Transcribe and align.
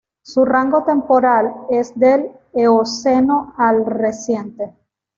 Su 0.23 0.45
rango 0.45 0.83
temporal 0.83 1.67
es 1.69 1.93
del 1.93 2.31
Eoceno 2.53 3.53
al 3.55 3.85
Reciente. 3.85 4.73